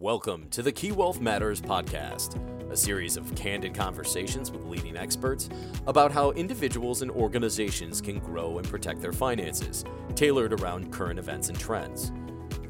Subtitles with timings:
[0.00, 2.40] Welcome to the Key Wealth Matters podcast,
[2.72, 5.50] a series of candid conversations with leading experts
[5.86, 9.84] about how individuals and organizations can grow and protect their finances,
[10.14, 12.12] tailored around current events and trends.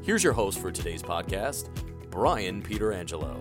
[0.01, 1.69] Here's your host for today's podcast,
[2.09, 3.33] Brian Pietrangelo.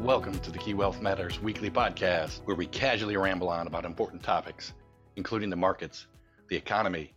[0.00, 4.24] Welcome to the Key Wealth Matters weekly podcast, where we casually ramble on about important
[4.24, 4.72] topics,
[5.14, 6.08] including the markets,
[6.48, 7.14] the economy,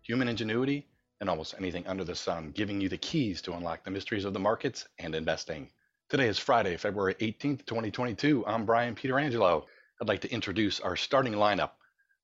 [0.00, 0.86] human ingenuity,
[1.24, 4.34] and almost anything under the sun, giving you the keys to unlock the mysteries of
[4.34, 5.70] the markets and investing.
[6.10, 8.44] Today is Friday, February 18th, 2022.
[8.46, 9.64] I'm Brian Pietrangelo.
[10.02, 11.70] I'd like to introduce our starting lineup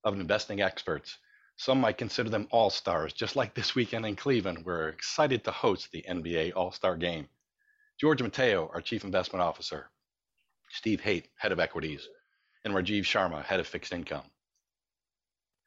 [0.05, 1.17] of investing experts.
[1.57, 4.67] Some might consider them all stars, just like this weekend in Cleveland.
[4.67, 7.27] We're excited to host the NBA All Star Game.
[7.99, 9.89] George Mateyo, our Chief Investment Officer,
[10.69, 12.07] Steve Hoedt, Head of Equities,
[12.67, 14.25] and Rajiv Sharma, Head of Fixed Income.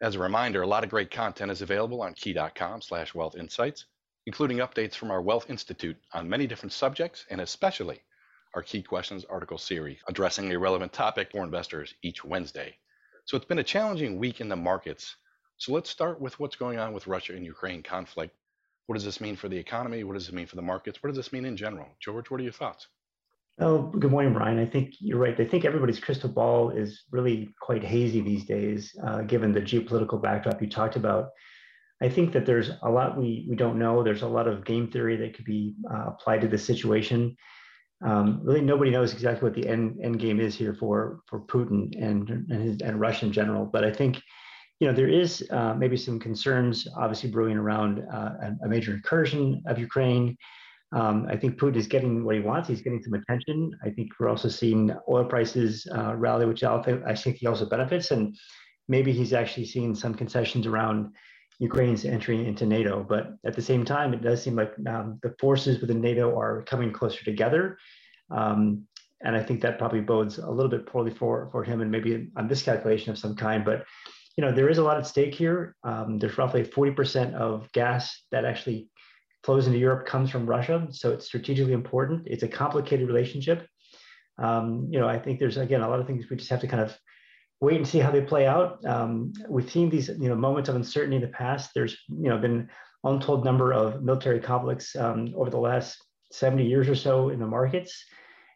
[0.03, 3.85] As a reminder, a lot of great content is available on key.com slash wealth insights,
[4.25, 8.01] including updates from our Wealth Institute on many different subjects and especially
[8.53, 12.75] our Key Questions article series addressing a relevant topic for investors each Wednesday.
[13.23, 15.15] So it's been a challenging week in the markets.
[15.55, 18.35] So let's start with what's going on with Russia and Ukraine conflict.
[18.87, 20.03] What does this mean for the economy?
[20.03, 21.01] What does it mean for the markets?
[21.01, 21.87] What does this mean in general?
[22.01, 22.89] George, what are your thoughts?
[23.59, 24.57] Oh, good morning, Brian.
[24.57, 25.39] I think you're right.
[25.39, 30.19] I think everybody's crystal ball is really quite hazy these days, uh, given the geopolitical
[30.19, 31.29] backdrop you talked about.
[32.01, 34.01] I think that there's a lot we, we don't know.
[34.01, 37.35] There's a lot of game theory that could be uh, applied to this situation.
[38.03, 41.91] Um, really, nobody knows exactly what the end, end game is here for, for Putin
[42.01, 43.65] and, and, his, and Russia in general.
[43.65, 44.19] But I think
[44.79, 49.61] you know, there is uh, maybe some concerns obviously brewing around uh, a, major incursion
[49.67, 50.35] of Ukraine.
[50.93, 52.69] Um, I think Putin is getting what he wants.
[52.69, 53.71] He's getting some attention.
[53.83, 58.11] I think we're also seeing oil prices uh, rally, which I think he also benefits.
[58.11, 58.35] And
[58.87, 61.13] maybe he's actually seeing some concessions around
[61.59, 63.03] Ukraine's entry into NATO.
[63.07, 66.63] But at the same time, it does seem like um, the forces within NATO are
[66.63, 67.77] coming closer together.
[68.29, 68.83] Um,
[69.21, 72.27] and I think that probably bodes a little bit poorly for, for him and maybe
[72.35, 73.65] a miscalculation of some kind.
[73.65, 73.85] But
[74.37, 75.75] you know, there is a lot at stake here.
[75.83, 78.89] Um, there's roughly 40% of gas that actually
[79.43, 80.87] flows into Europe comes from Russia.
[80.91, 82.27] So it's strategically important.
[82.27, 83.67] It's a complicated relationship.
[84.37, 86.67] Um, you know, I think there's again a lot of things we just have to
[86.67, 86.97] kind of
[87.61, 88.83] wait and see how they play out.
[88.85, 91.71] Um, we've seen these you know moments of uncertainty in the past.
[91.75, 92.69] There's you know been
[93.03, 95.97] untold number of military conflicts um, over the last
[96.31, 98.05] 70 years or so in the markets.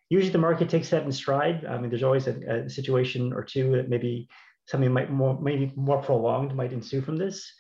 [0.09, 1.65] Usually the market takes that in stride.
[1.65, 4.29] I mean, there's always a, a situation or two that maybe
[4.65, 7.51] something might more maybe more prolonged might ensue from this.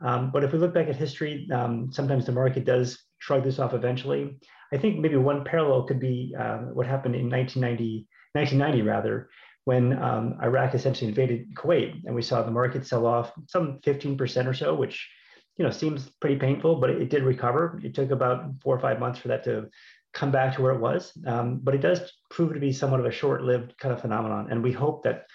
[0.00, 3.58] Um, but if we look back at history, um, sometimes the market does shrug this
[3.58, 4.38] off eventually.
[4.72, 9.30] I think maybe one parallel could be uh, what happened in 1990, 1990 rather,
[9.64, 14.46] when um, Iraq essentially invaded Kuwait, and we saw the market sell off some 15%
[14.46, 15.08] or so, which
[15.56, 17.80] you know seems pretty painful, but it, did recover.
[17.82, 19.68] It took about four or five months for that to
[20.12, 23.06] come back to where it was, um, but it does prove to be somewhat of
[23.06, 25.26] a short-lived kind of phenomenon, and we hope that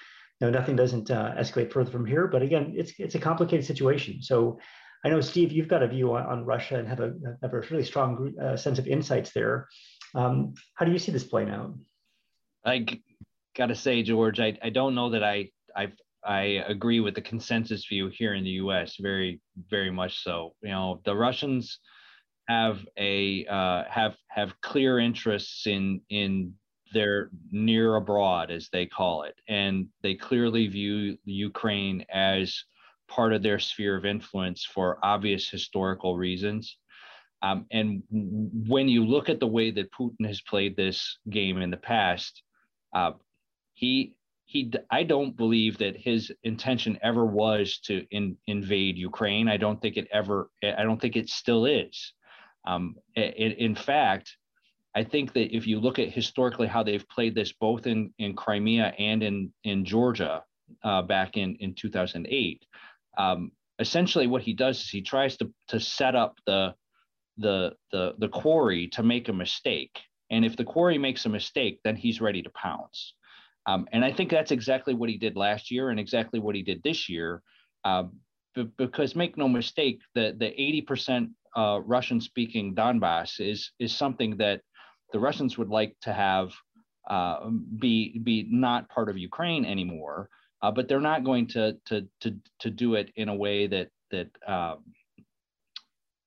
[0.41, 2.28] know, nothing doesn't uh, escalate further from here.
[2.28, 4.22] But again, it's it's a complicated situation.
[4.22, 4.59] So
[5.03, 7.62] I know Steve, you've got a view on, on Russia and have a have a
[7.62, 9.68] really strong uh, sense of insights there.
[10.16, 11.74] Um, how do you see this playing out?
[12.66, 12.85] I
[13.56, 15.91] got to say, George, I, I don't know that I I
[16.24, 18.97] I agree with the consensus view here in the U.S.
[19.00, 20.56] Very very much so.
[20.62, 21.79] You know, the Russians
[22.47, 26.53] have a uh, have have clear interests in in
[26.94, 32.63] they're near abroad, as they call it, and they clearly view Ukraine as
[33.07, 36.78] part of their sphere of influence for obvious historical reasons.
[37.44, 41.72] Um, and when you look at the way that Putin has played this game in
[41.72, 42.44] the past,
[42.94, 43.12] uh,
[43.73, 44.16] he
[44.46, 49.47] he I don't believe that his intention ever was to in, invade Ukraine.
[49.47, 50.50] I don't think it ever.
[50.63, 52.13] I don't think it still is.
[52.68, 54.38] Um, in, in fact,
[54.94, 58.35] I think that if you look at historically how they've played this both in, in
[58.35, 60.44] Crimea and in, in Georgia
[60.84, 62.66] uh, back in, in 2008,
[63.18, 66.74] um, essentially what he does is he tries to, to set up the,
[67.38, 69.97] the, the, the quarry to make a mistake.
[70.29, 73.14] And if the quarry makes a mistake, then he's ready to pounce.
[73.66, 76.64] Um, and I think that's exactly what he did last year and exactly what he
[76.64, 77.41] did this year.
[77.84, 78.03] Uh,
[78.55, 80.47] b- because make no mistake, the, the
[80.90, 84.61] 80% uh, Russian speaking Donbass is, is something that
[85.11, 86.52] the Russians would like to have
[87.09, 87.49] uh,
[87.79, 90.29] be be not part of Ukraine anymore,
[90.61, 93.90] uh, but they're not going to to to to do it in a way that
[94.11, 94.84] that um,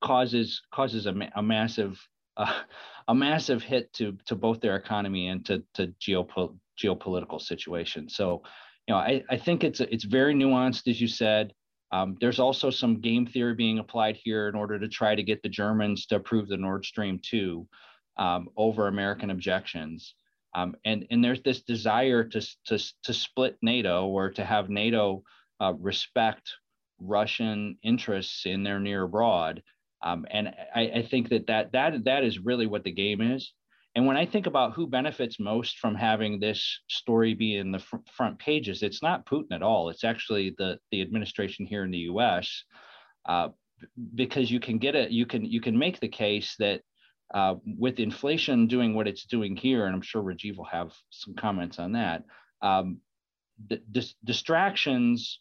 [0.03, 1.99] causes causes a, a massive
[2.37, 2.61] uh,
[3.09, 8.09] a massive hit to to both their economy and to to geopo- geopolitical situation.
[8.09, 8.43] So,
[8.87, 11.53] you know, I, I think it's it's very nuanced, as you said.
[11.93, 15.43] Um, there's also some game theory being applied here in order to try to get
[15.43, 17.67] the Germans to approve the Nord Stream 2.
[18.17, 20.15] Um, over American objections.
[20.55, 25.25] Um, and, and there's this desire to, to, to split NATO or to have NATO
[25.61, 26.49] uh, respect
[27.01, 29.63] Russian interests in their near abroad.
[30.03, 33.53] Um, and I, I, think that, that that that is really what the game is.
[33.97, 37.79] And when I think about who benefits most from having this story be in the
[37.79, 39.89] fr- front pages, it's not Putin at all.
[39.89, 42.65] It's actually the the administration here in the U.S.
[43.25, 43.49] Uh,
[44.15, 46.83] because you can get it, you can you can make the case that
[47.33, 51.35] uh, with inflation doing what it's doing here, and I'm sure Rajiv will have some
[51.35, 52.25] comments on that.
[52.61, 52.99] Um,
[53.91, 55.41] dis- distractions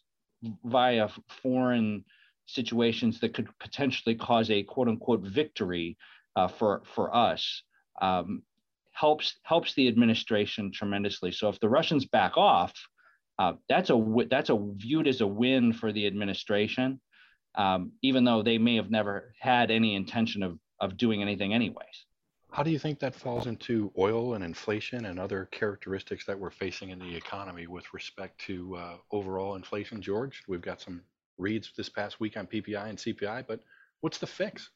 [0.64, 1.08] via
[1.42, 2.04] foreign
[2.46, 5.96] situations that could potentially cause a quote unquote victory
[6.36, 7.62] uh, for for us
[8.02, 8.42] um,
[8.92, 11.32] helps helps the administration tremendously.
[11.32, 12.72] So if the Russians back off,
[13.38, 17.00] uh, that's a that's a viewed as a win for the administration,
[17.56, 22.06] um, even though they may have never had any intention of of doing anything anyways.
[22.50, 26.50] How do you think that falls into oil and inflation and other characteristics that we're
[26.50, 30.42] facing in the economy with respect to uh, overall inflation, George?
[30.46, 31.02] We've got some
[31.36, 33.60] reads this past week on PPI and CPI, but
[34.02, 34.70] what's the fix?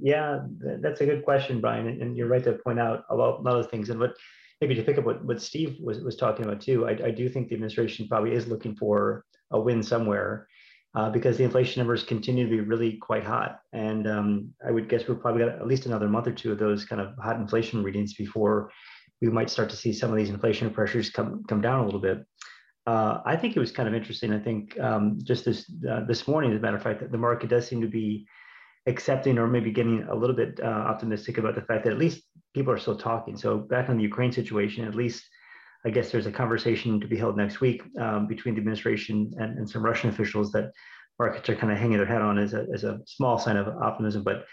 [0.00, 1.86] Yeah, that's a good question, Brian.
[1.86, 3.90] And you're right to point out a lot, a lot of things.
[3.90, 4.14] And what
[4.60, 7.28] maybe to pick up what, what Steve was, was talking about too, I, I do
[7.28, 10.48] think the administration probably is looking for a win somewhere
[10.94, 13.60] uh, because the inflation numbers continue to be really quite hot.
[13.72, 16.58] And um, I would guess we're probably got at least another month or two of
[16.58, 18.70] those kind of hot inflation readings before
[19.20, 22.00] we might start to see some of these inflation pressures come come down a little
[22.00, 22.24] bit.
[22.86, 24.32] Uh, I think it was kind of interesting.
[24.32, 27.18] I think um, just this uh, this morning, as a matter of fact, that the
[27.18, 28.26] market does seem to be
[28.86, 32.22] accepting or maybe getting a little bit uh, optimistic about the fact that at least
[32.52, 33.36] people are still talking.
[33.36, 35.24] So back on the Ukraine situation, at least
[35.86, 39.58] I guess there's a conversation to be held next week um, between the administration and,
[39.58, 40.72] and, some Russian officials that
[41.18, 43.68] markets are kind of hanging their head on as a, as a small sign of
[43.68, 44.22] optimism.
[44.22, 44.46] But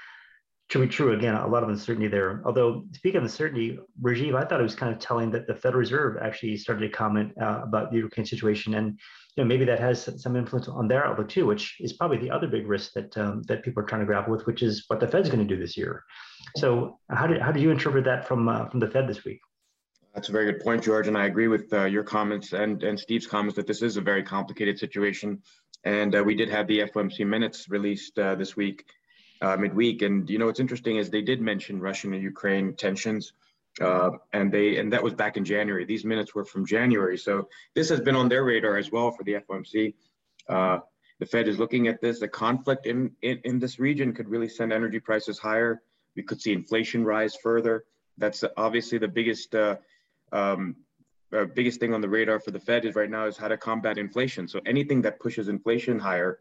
[0.71, 2.41] to be true, again, a lot of uncertainty there.
[2.45, 5.79] Although, speaking of uncertainty, Rajiv, I thought it was kind of telling that the Federal
[5.79, 8.97] Reserve actually started to comment uh, about the Ukraine situation, and
[9.35, 12.31] you know maybe that has some influence on their outlook too, which is probably the
[12.31, 15.01] other big risk that um, that people are trying to grapple with, which is what
[15.01, 16.03] the Fed's going to do this year.
[16.55, 19.41] So, how did how did you interpret that from uh, from the Fed this week?
[20.13, 22.99] That's a very good point, George, and I agree with uh, your comments and, and
[22.99, 25.41] Steve's comments that this is a very complicated situation.
[25.85, 28.85] And uh, we did have the FOMC minutes released uh, this week,
[29.41, 30.01] uh, midweek.
[30.01, 33.31] And you know what's interesting is they did mention Russian and Ukraine tensions,
[33.79, 35.85] uh, and they and that was back in January.
[35.85, 39.23] These minutes were from January, so this has been on their radar as well for
[39.23, 39.93] the FOMC.
[40.49, 40.79] Uh,
[41.19, 42.19] the Fed is looking at this.
[42.19, 45.81] The conflict in, in in this region could really send energy prices higher.
[46.17, 47.85] We could see inflation rise further.
[48.17, 49.55] That's obviously the biggest
[50.31, 50.75] um,
[51.35, 53.57] uh, biggest thing on the radar for the Fed is right now is how to
[53.57, 54.47] combat inflation.
[54.47, 56.39] So anything that pushes inflation higher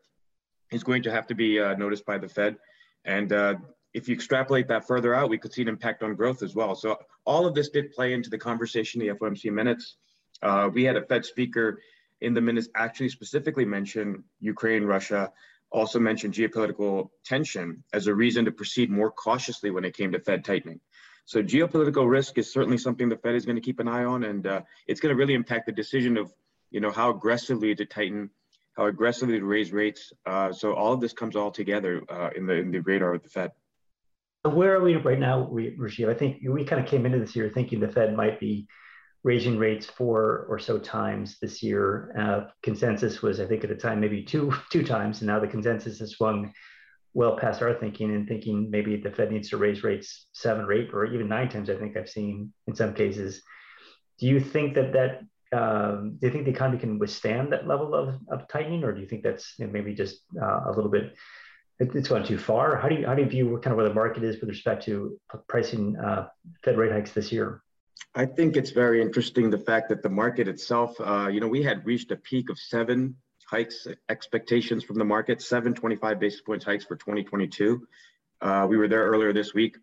[0.72, 2.56] is going to have to be uh, noticed by the Fed.
[3.04, 3.54] And uh,
[3.94, 6.74] if you extrapolate that further out, we could see an impact on growth as well.
[6.74, 9.96] So all of this did play into the conversation, the FOMC minutes.
[10.42, 11.80] Uh, we had a Fed speaker
[12.20, 15.32] in the minutes actually specifically mention Ukraine, Russia,
[15.70, 20.20] also mentioned geopolitical tension as a reason to proceed more cautiously when it came to
[20.20, 20.80] Fed tightening.
[21.30, 24.24] So geopolitical risk is certainly something the Fed is going to keep an eye on,
[24.24, 26.34] and uh, it's going to really impact the decision of,
[26.72, 28.30] you know, how aggressively to tighten,
[28.76, 30.12] how aggressively to raise rates.
[30.26, 33.22] Uh, so all of this comes all together uh, in the in the radar of
[33.22, 33.52] the Fed.
[34.42, 36.08] Where are we right now, Rajiv?
[36.08, 38.66] I think we kind of came into this year thinking the Fed might be
[39.22, 42.12] raising rates four or so times this year.
[42.18, 45.46] Uh, consensus was, I think, at the time maybe two two times, and now the
[45.46, 46.52] consensus has swung
[47.14, 50.72] well past our thinking and thinking maybe the Fed needs to raise rates seven or
[50.72, 51.70] eight or even nine times.
[51.70, 53.42] I think I've seen in some cases.
[54.18, 57.94] Do you think that that um, do you think the economy can withstand that level
[57.94, 60.90] of, of tightening, or do you think that's you know, maybe just uh, a little
[60.90, 61.14] bit
[61.80, 62.76] it's gone too far?
[62.76, 64.84] How do you how do you view kind of where the market is with respect
[64.84, 66.28] to pricing uh,
[66.62, 67.62] Fed rate hikes this year?
[68.14, 71.62] I think it's very interesting the fact that the market itself, uh, you know, we
[71.62, 73.16] had reached a peak of seven
[73.50, 77.86] hikes expectations from the market, 725 basis points hikes for 2022.
[78.40, 79.76] Uh, we were there earlier this week.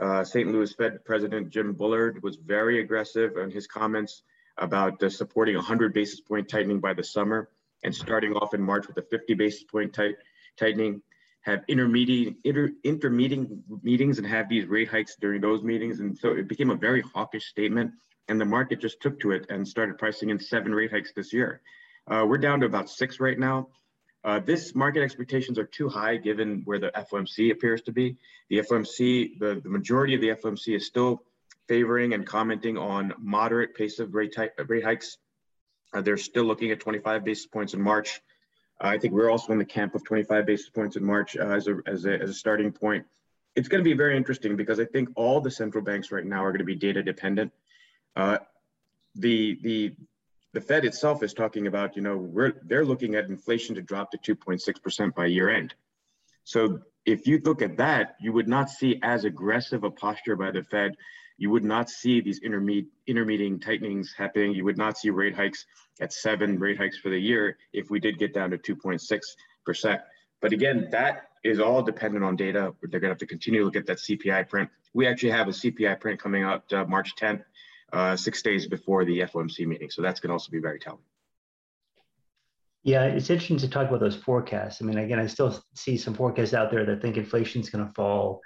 [0.00, 0.48] Uh, St.
[0.50, 4.22] Louis Fed President Jim Bullard was very aggressive in his comments
[4.56, 7.48] about uh, supporting 100 basis point tightening by the summer
[7.82, 10.14] and starting off in March with a 50 basis point tight,
[10.56, 11.02] tightening,
[11.40, 15.98] have intermediate inter, intermeeting meetings and have these rate hikes during those meetings.
[15.98, 17.92] And so it became a very hawkish statement
[18.28, 21.32] and the market just took to it and started pricing in seven rate hikes this
[21.32, 21.62] year.
[22.10, 23.68] Uh, we're down to about six right now.
[24.24, 28.16] Uh, this market expectations are too high given where the FOMC appears to be.
[28.48, 31.22] The FOMC, the, the majority of the FOMC is still
[31.68, 34.34] favoring and commenting on moderate pace of rate,
[34.66, 35.18] rate hikes.
[35.92, 38.20] Uh, they're still looking at 25 basis points in March.
[38.80, 41.68] I think we're also in the camp of 25 basis points in March uh, as,
[41.68, 43.04] a, as, a, as a starting point.
[43.54, 46.44] it's going to be very interesting because I think all the central banks right now
[46.44, 47.52] are going to be data dependent.
[48.16, 48.38] Uh,
[49.14, 49.94] the the
[50.54, 54.10] the Fed itself is talking about, you know, we're they're looking at inflation to drop
[54.12, 55.74] to 2.6% by year end.
[56.44, 60.50] So if you look at that, you would not see as aggressive a posture by
[60.50, 60.96] the Fed.
[61.36, 64.52] You would not see these intermediate intermediate tightenings happening.
[64.52, 65.66] You would not see rate hikes
[66.00, 70.00] at seven rate hikes for the year if we did get down to 2.6%.
[70.40, 72.74] But again, that is all dependent on data.
[72.82, 74.70] They're going to have to continue to look at that CPI print.
[74.94, 77.42] We actually have a CPI print coming out uh, March 10th
[77.92, 79.90] uh, six days before the FOMC meeting.
[79.90, 81.02] So that's going to also be very telling.
[82.84, 84.80] Yeah, it's interesting to talk about those forecasts.
[84.80, 87.86] I mean, again, I still see some forecasts out there that think inflation is going
[87.86, 88.40] to fall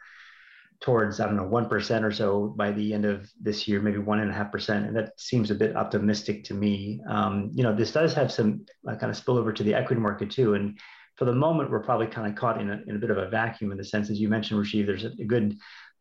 [0.81, 4.69] towards, I don't know, 1% or so by the end of this year, maybe 1.5%.
[4.71, 7.01] And that seems a bit optimistic to me.
[7.09, 10.31] Um, you know, this does have some uh, kind of spillover to the equity market
[10.31, 10.55] too.
[10.55, 10.79] And
[11.17, 13.29] for the moment, we're probably kind of caught in a, in a bit of a
[13.29, 15.57] vacuum in the sense, as you mentioned, Rajiv, there's a, a good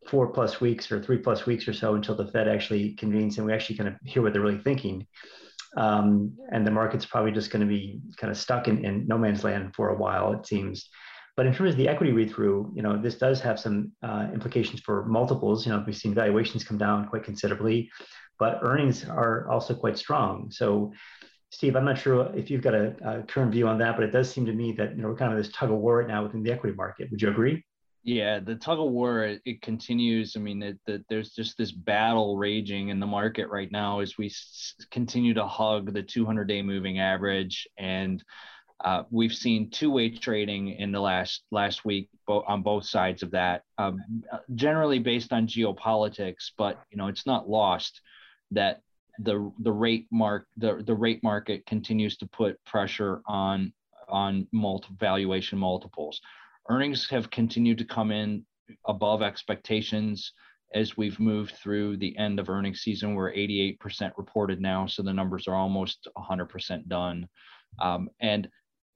[0.07, 3.45] four plus weeks or three plus weeks or so until the Fed actually convenes and
[3.45, 5.05] we actually kind of hear what they're really thinking.
[5.77, 9.17] Um, and the market's probably just going to be kind of stuck in, in no
[9.17, 10.89] man's land for a while, it seems.
[11.37, 14.27] But in terms of the equity read through, you know, this does have some uh,
[14.33, 15.65] implications for multiples.
[15.65, 17.89] You know, we've seen valuations come down quite considerably,
[18.37, 20.51] but earnings are also quite strong.
[20.51, 20.91] So,
[21.49, 24.11] Steve, I'm not sure if you've got a, a current view on that, but it
[24.11, 26.07] does seem to me that you know we're kind of this tug of war right
[26.07, 27.09] now within the equity market.
[27.11, 27.63] Would you agree?
[28.03, 30.35] Yeah, the tug of war it, it continues.
[30.35, 34.17] I mean, it, the, there's just this battle raging in the market right now as
[34.17, 38.23] we s- continue to hug the 200-day moving average, and
[38.83, 43.31] uh, we've seen two-way trading in the last last week bo- on both sides of
[43.31, 43.63] that.
[43.77, 43.99] Um,
[44.55, 48.01] generally based on geopolitics, but you know it's not lost
[48.51, 48.81] that
[49.19, 53.73] the the rate mark the the rate market continues to put pressure on
[54.09, 56.19] on multi valuation multiples
[56.71, 58.45] Earnings have continued to come in
[58.87, 60.31] above expectations
[60.73, 63.13] as we've moved through the end of earnings season.
[63.13, 67.27] We're 88% reported now, so the numbers are almost 100% done.
[67.81, 68.47] Um, and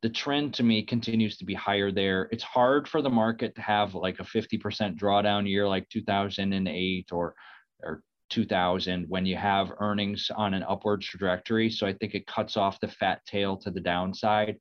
[0.02, 2.30] the trend to me continues to be higher there.
[2.32, 7.36] It's hard for the market to have like a 50% drawdown year like 2008 or
[7.84, 11.70] or 2000 when you have earnings on an upward trajectory.
[11.70, 14.56] So I think it cuts off the fat tail to the downside.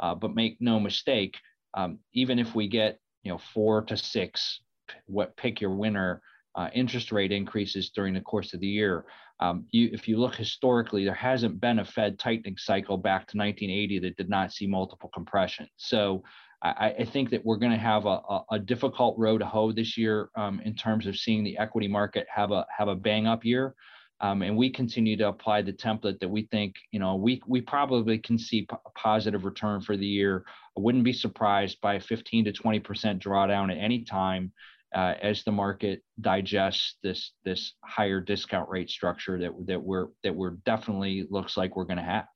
[0.00, 1.36] Uh, but make no mistake,
[1.74, 4.60] um, even if we get you know four to six,
[5.06, 6.22] what pick your winner
[6.56, 9.04] uh, interest rate increases during the course of the year.
[9.40, 13.36] Um, you, if you look historically, there hasn't been a Fed tightening cycle back to
[13.36, 15.68] 1980 that did not see multiple compression.
[15.76, 16.24] So
[16.62, 19.72] I, I think that we're going to have a, a, a, difficult road to hoe
[19.72, 23.26] this year um, in terms of seeing the equity market have a have a bang
[23.26, 23.74] up year.
[24.20, 27.60] Um, and we continue to apply the template that we think, you know, we we
[27.60, 30.44] probably can see p- a positive return for the year.
[30.76, 34.52] I wouldn't be surprised by a 15 to 20 percent drawdown at any time
[34.94, 40.34] uh, as the market digests this this higher discount rate structure that that we're that
[40.34, 42.26] we're definitely looks like we're going to have.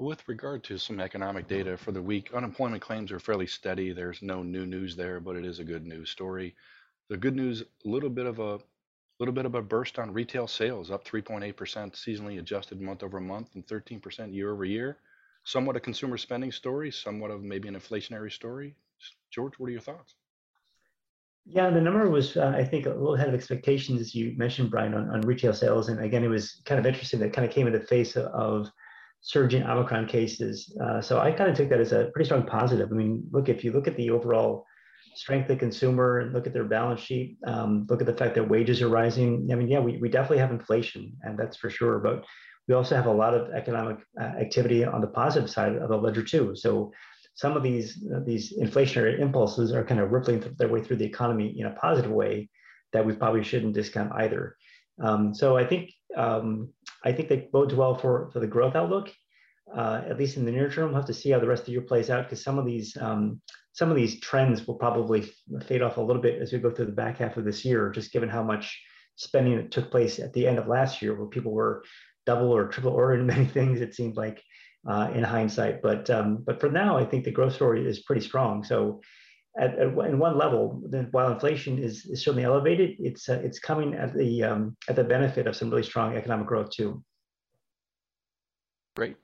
[0.00, 3.92] With regard to some economic data for the week, unemployment claims are fairly steady.
[3.92, 6.56] There's no new news there, but it is a good news story.
[7.10, 8.58] The good news, a little bit of a
[9.18, 13.54] little bit of a burst on retail sales, up 3.8% seasonally adjusted month over month
[13.54, 14.98] and 13% year over year.
[15.44, 18.74] Somewhat a consumer spending story, somewhat of maybe an inflationary story.
[19.30, 20.14] George, what are your thoughts?
[21.44, 24.70] Yeah, the number was, uh, I think, a little ahead of expectations, as you mentioned,
[24.70, 25.88] Brian, on, on retail sales.
[25.88, 28.70] And again, it was kind of interesting that kind of came in the face of
[29.22, 30.76] surging Omicron cases.
[30.82, 32.90] Uh, so I kind of took that as a pretty strong positive.
[32.92, 34.66] I mean, look, if you look at the overall
[35.14, 38.48] strength of consumer and look at their balance sheet, um, look at the fact that
[38.48, 39.48] wages are rising.
[39.52, 41.98] I mean, yeah, we, we definitely have inflation, and that's for sure.
[41.98, 42.24] But
[42.68, 45.96] we also have a lot of economic uh, activity on the positive side of the
[45.96, 46.54] ledger too.
[46.54, 46.92] So
[47.34, 51.04] some of these uh, these inflationary impulses are kind of rippling their way through the
[51.04, 52.48] economy in a positive way
[52.92, 54.56] that we probably shouldn't discount either.
[55.02, 56.70] Um, so I think um,
[57.04, 59.10] I think that bodes well for for the growth outlook.
[59.74, 61.66] Uh, at least in the near term, we'll have to see how the rest of
[61.66, 63.40] the year plays out because some of these um,
[63.72, 65.32] some of these trends will probably
[65.66, 67.90] fade off a little bit as we go through the back half of this year,
[67.90, 68.78] just given how much
[69.16, 71.82] spending that took place at the end of last year, where people were
[72.26, 73.80] double or triple ordering many things.
[73.80, 74.42] It seemed like
[74.86, 78.22] uh, in hindsight, but um, but for now, I think the growth story is pretty
[78.22, 78.64] strong.
[78.64, 79.00] So.
[79.60, 83.92] At, at in one level, while inflation is, is certainly elevated, it's uh, it's coming
[83.92, 87.04] at the um, at the benefit of some really strong economic growth too.
[88.96, 89.16] Great,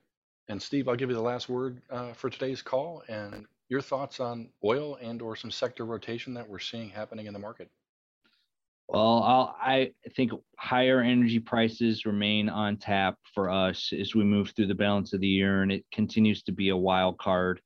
[0.49, 4.19] and Steve, I'll give you the last word uh, for today's call, and your thoughts
[4.19, 7.69] on oil and or some sector rotation that we're seeing happening in the market?
[8.87, 14.49] Well, I'll, i think higher energy prices remain on tap for us as we move
[14.49, 17.61] through the balance of the year, and it continues to be a wild card.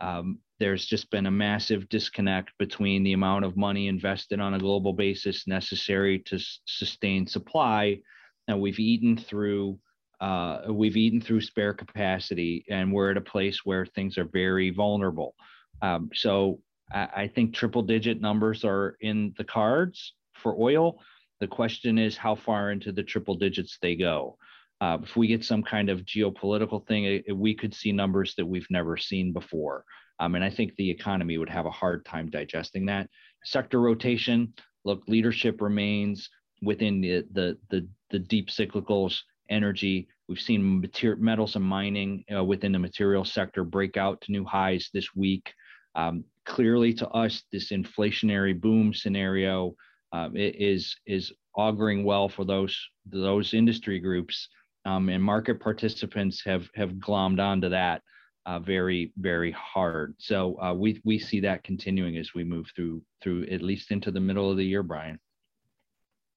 [0.00, 4.58] Um, there's just been a massive disconnect between the amount of money invested on a
[4.58, 8.00] global basis necessary to s- sustain supply.
[8.48, 9.78] And we've eaten through
[10.20, 14.70] uh, we've eaten through spare capacity, and we're at a place where things are very
[14.70, 15.34] vulnerable.
[15.82, 16.60] Um, so
[16.92, 21.00] I, I think triple digit numbers are in the cards for oil.
[21.40, 24.36] The question is how far into the triple digits they go.
[24.80, 28.46] Uh, if we get some kind of geopolitical thing, it, we could see numbers that
[28.46, 29.84] we've never seen before.
[30.20, 33.08] Um, and I think the economy would have a hard time digesting that.
[33.44, 34.52] Sector rotation,
[34.84, 36.28] look, leadership remains
[36.62, 40.08] within the, the, the, the deep cyclicals, energy.
[40.28, 44.44] We've seen material, metals and mining uh, within the material sector break out to new
[44.44, 45.52] highs this week.
[45.94, 49.74] Um, clearly, to us, this inflationary boom scenario
[50.12, 54.48] uh, is is auguring well for those those industry groups,
[54.84, 58.02] um, and market participants have have glommed onto that
[58.48, 60.14] uh, very very hard.
[60.18, 64.10] So uh, we we see that continuing as we move through through at least into
[64.10, 65.20] the middle of the year, Brian.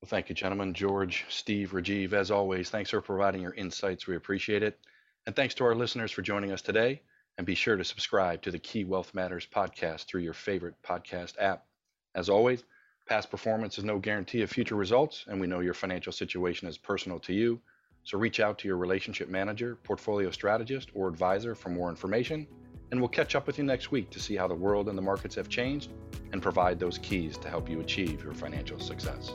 [0.02, 0.74] Well, thank you, gentlemen.
[0.74, 4.08] George, Steve, Rajiv, as always, thanks for providing your insights.
[4.08, 4.80] We appreciate it.
[5.28, 7.04] And thanks to our listeners for joining us today.
[7.38, 11.40] And be sure to subscribe to the Key Wealth Matters podcast through your favorite podcast
[11.40, 11.66] app.
[12.16, 12.64] As always,
[13.08, 16.80] past performance is no guarantee of future results, and we know your financial situation is
[16.80, 17.62] personal to you.
[18.04, 22.48] So reach out to your relationship manager, portfolio strategist, or advisor for more information.
[22.90, 25.04] And we'll catch up with you next week to see how the world and the
[25.04, 25.92] markets have changed
[26.34, 29.32] and provide those keys to help you achieve your financial success.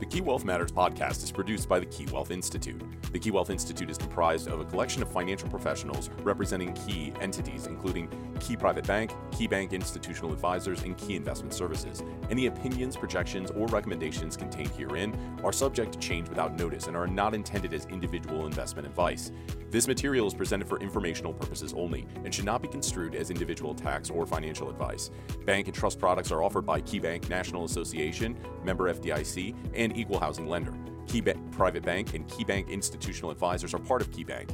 [0.00, 2.82] The Key Wealth Matters podcast is produced by the Key Wealth Institute.
[3.12, 7.68] The Key Wealth Institute is comprised of a collection of financial professionals representing key entities,
[7.68, 8.08] including
[8.40, 12.02] Key Private Bank, KeyBank Institutional Advisors, and Key Investment Services.
[12.28, 17.06] Any opinions, projections, or recommendations contained herein are subject to change without notice and are
[17.06, 19.30] not intended as individual investment advice.
[19.70, 23.74] This material is presented for informational purposes only and should not be construed as individual
[23.74, 25.10] tax or financial advice.
[25.44, 30.48] Bank and trust products are offered by KeyBank National Association, member FDIC, and equal housing
[30.48, 30.72] lender.
[31.06, 34.50] KeyBank Private Bank and KeyBank Institutional Advisors are part of KeyBank.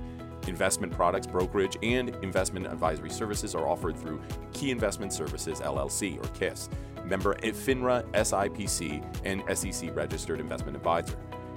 [0.49, 4.21] Investment products, brokerage, and investment advisory services are offered through
[4.53, 6.69] Key Investment Services LLC or KIS,
[7.05, 11.17] member FINRA, SIPC, and SEC registered investment advisor.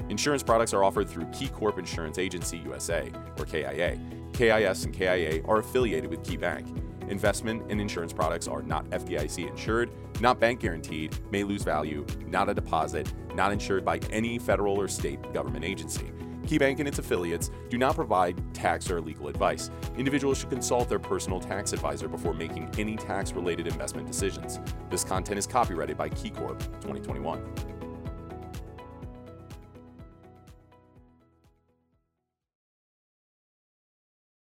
[0.09, 3.99] Insurance products are offered through KeyCorp Insurance Agency USA or KIA.
[4.33, 7.09] KIS and KIA are affiliated with KeyBank.
[7.09, 12.49] Investment and insurance products are not FDIC insured, not bank guaranteed, may lose value, not
[12.49, 16.11] a deposit, not insured by any federal or state government agency.
[16.43, 19.71] KeyBank and its affiliates do not provide tax or legal advice.
[19.97, 24.59] Individuals should consult their personal tax advisor before making any tax related investment decisions.
[24.89, 27.72] This content is copyrighted by KeyCorp 2021.